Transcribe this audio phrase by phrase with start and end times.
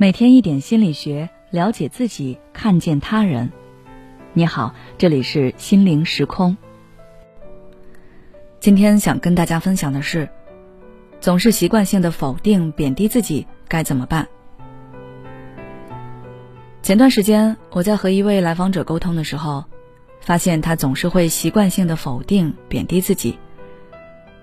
[0.00, 3.52] 每天一点心理学，了解自己，看见他人。
[4.32, 6.56] 你好，这里是心灵时空。
[8.60, 10.26] 今天想跟大家分享的是，
[11.20, 14.26] 总是习惯性的否定、贬低自己该怎么办？
[16.80, 19.66] 前段时间我在和一位来访者沟通的时候，
[20.22, 23.38] 发现他总是会习惯性的否定、贬低自己，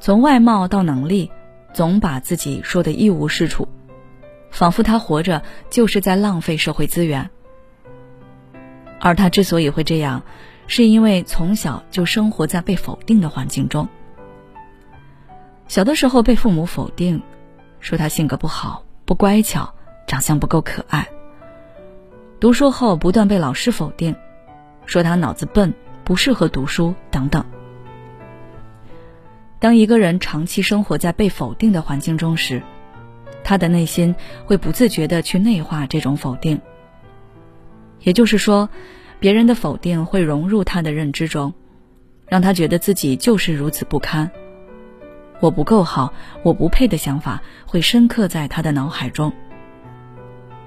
[0.00, 1.30] 从外貌到能力，
[1.72, 3.68] 总把自己说的一无是处。
[4.54, 7.28] 仿佛他活着就是在浪费社会资源，
[9.00, 10.22] 而他之所以会这样，
[10.68, 13.88] 是因为从小就生活在被否定的环境中。
[15.66, 17.20] 小的时候被父母否定，
[17.80, 19.74] 说他性格不好、不乖巧、
[20.06, 21.02] 长相不够可爱；
[22.38, 24.14] 读书后不断被老师否定，
[24.86, 27.44] 说他脑子笨、不适合读书等等。
[29.58, 32.62] 当一个人长期生活在被否定的环境中时，
[33.44, 34.14] 他的内心
[34.46, 36.60] 会不自觉的去内化这种否定，
[38.00, 38.68] 也就是说，
[39.20, 41.52] 别人的否定会融入他的认知中，
[42.26, 44.28] 让他觉得自己就是如此不堪。
[45.40, 49.30] 我不够好，我不配的想法会深刻在他的脑海中。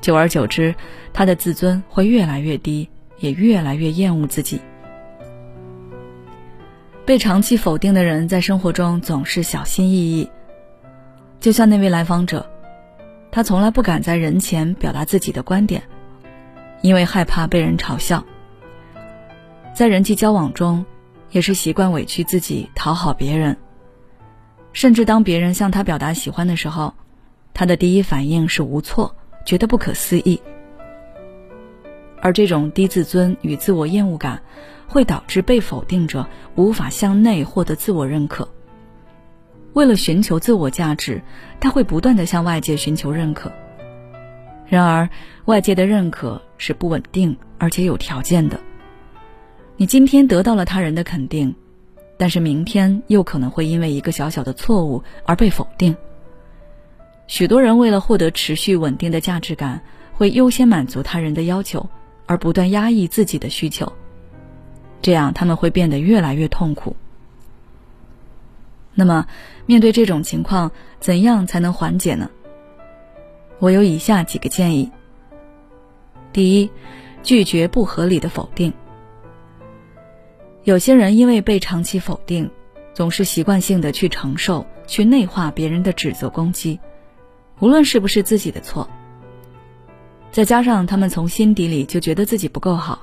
[0.00, 0.74] 久而久之，
[1.12, 4.60] 他的自尊会越来越低，也越来越厌恶自己。
[7.04, 10.30] 被长期否定的人在生活中总是小心翼翼，
[11.38, 12.51] 就像那位来访者。
[13.32, 15.82] 他从来不敢在人前表达自己的观点，
[16.82, 18.22] 因为害怕被人嘲笑。
[19.74, 20.84] 在人际交往中，
[21.30, 23.56] 也是习惯委屈自己讨好别人。
[24.74, 26.92] 甚至当别人向他表达喜欢的时候，
[27.54, 29.16] 他的第一反应是无措，
[29.46, 30.42] 觉得不可思议。
[32.20, 34.42] 而这种低自尊与自我厌恶感，
[34.86, 38.46] 会导致被否定者无法向内获得自我认可。
[39.72, 41.22] 为了寻求自我价值，
[41.60, 43.50] 他会不断的向外界寻求认可。
[44.66, 45.08] 然而，
[45.46, 48.58] 外界的认可是不稳定而且有条件的。
[49.76, 51.54] 你今天得到了他人的肯定，
[52.16, 55.94] 但是明天又可能会因为一个小小的错误而被否定。
[57.26, 59.82] 许多人为了获得持续稳定的价值感，
[60.12, 61.88] 会优先满足他人的要求，
[62.26, 63.90] 而不断压抑自己的需求。
[65.00, 66.94] 这样，他们会变得越来越痛苦。
[68.94, 69.26] 那么，
[69.66, 70.70] 面对这种情况，
[71.00, 72.30] 怎样才能缓解呢？
[73.58, 74.90] 我有以下几个建议。
[76.32, 76.70] 第一，
[77.22, 78.72] 拒绝不合理的否定。
[80.64, 82.50] 有些人因为被长期否定，
[82.94, 86.78] 总是习惯性的去承受、去内化别人的指责攻击，
[87.60, 88.88] 无论是不是自己的错。
[90.30, 93.02] 再加上他们从心底里就觉得自己不够好，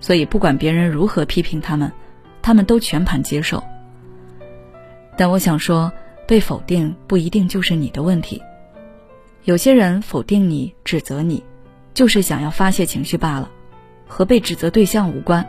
[0.00, 1.92] 所以不管别人如何批评他们，
[2.42, 3.62] 他们都全盘接受。
[5.22, 5.92] 但我想说，
[6.26, 8.42] 被否定不一定就是你的问题。
[9.44, 11.44] 有些人否定你、指责你，
[11.94, 13.48] 就是想要发泄情绪罢了，
[14.08, 15.48] 和被指责对象无关。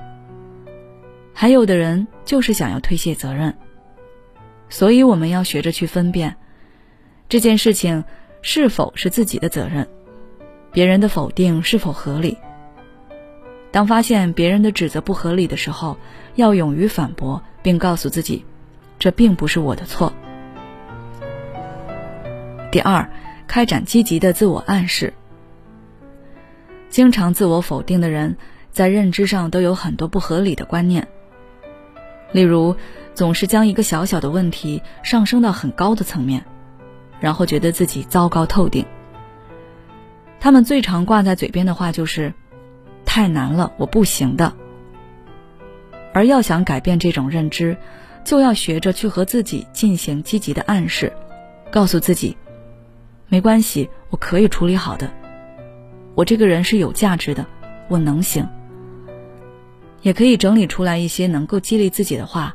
[1.33, 3.51] 还有的人就是想要推卸责任。
[4.69, 6.35] 所以我们要学着去分辨，
[7.27, 8.03] 这件事情
[8.43, 9.87] 是否是自己的责任，
[10.71, 12.37] 别人的否定是否合理。
[13.71, 15.97] 当发现别人的指责不合理的时候，
[16.35, 18.45] 要勇于反驳，并告诉自己。
[19.03, 20.13] 这并不是我的错。
[22.71, 23.09] 第二，
[23.47, 25.13] 开展积极的自我暗示。
[26.89, 28.37] 经常自我否定的人，
[28.71, 31.05] 在认知上都有很多不合理的观念。
[32.31, 32.77] 例如，
[33.13, 36.45] 总是将一个小小的问题上升到很高的层面，
[37.19, 38.85] 然后觉得自己糟糕透顶。
[40.39, 42.33] 他们最常挂在嘴边的话就是
[43.03, 44.53] ：“太难了，我不行的。”
[46.15, 47.75] 而要想改变这种认知，
[48.23, 51.11] 就要学着去和自己进行积极的暗示，
[51.69, 52.37] 告诉自己，
[53.27, 55.11] 没关系，我可以处理好的，
[56.15, 57.45] 我这个人是有价值的，
[57.89, 58.47] 我能行。
[60.01, 62.53] 也可以整理出来一些能够激励自己的话，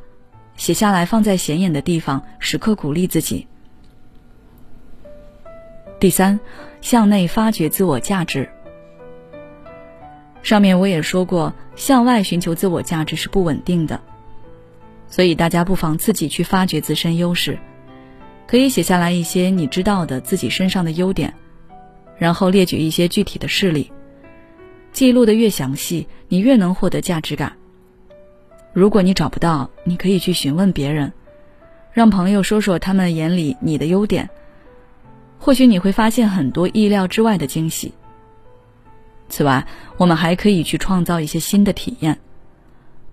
[0.55, 3.47] 写下来放在显眼的地方，时刻鼓励自己。
[5.99, 6.39] 第三，
[6.81, 8.49] 向内发掘自我价值。
[10.41, 13.99] 上面我也说过，向外寻求自我价值是不稳定的。
[15.09, 17.57] 所以，大家不妨自己去发掘自身优势，
[18.47, 21.33] 可以写下来一些你知道的自己身上的优点，
[22.17, 23.91] 然后列举一些具体的事例。
[24.91, 27.53] 记录的越详细，你越能获得价值感。
[28.71, 31.11] 如果你找不到，你可以去询问别人，
[31.91, 34.29] 让朋友说说他们眼里你的优点，
[35.39, 37.93] 或许你会发现很多意料之外的惊喜。
[39.27, 39.65] 此外，
[39.97, 42.19] 我们还可以去创造一些新的体验。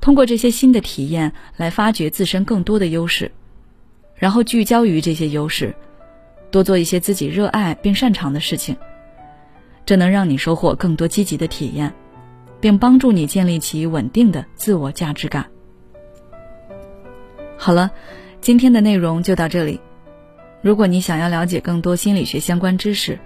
[0.00, 3.32] 通过这些新的体验来发掘自身更多的优势，
[4.14, 5.75] 然后聚焦于这些优势，
[6.50, 8.76] 多做一些自己热爱并擅长的事情，
[9.84, 11.93] 这能让你收获更多积极的体验，
[12.60, 15.46] 并帮助你建立起稳定的自我价值感。
[17.56, 17.90] 好了，
[18.40, 19.81] 今天的内容就到这里。
[20.62, 23.19] 如果你想要了解更多心理学相关知识，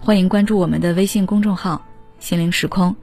[0.00, 1.84] 欢迎关注我们的微信公众号
[2.20, 2.94] “心灵时空”，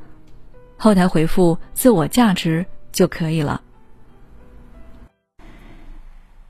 [0.78, 3.62] 后台回复“自我价值”就可以了。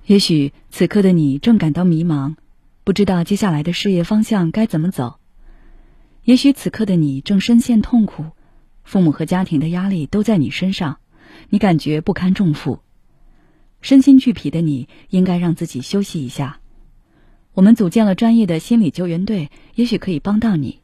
[0.05, 2.35] 也许此刻的你正感到迷茫，
[2.83, 5.19] 不知道接下来的事业方向该怎么走；
[6.23, 8.25] 也许此刻的你正深陷痛苦，
[8.83, 10.99] 父母和家庭的压力都在你身上，
[11.49, 12.79] 你感觉不堪重负，
[13.81, 16.61] 身心俱疲的你，应该让自己休息一下。
[17.53, 20.79] 我们组建了专业的心理救援队，也许可以帮到你。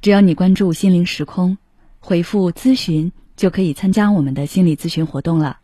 [0.00, 1.56] 只要你关注“心灵时空”，
[2.00, 5.58] 回复“咨询”，就可以参加我们的心理咨询活动了。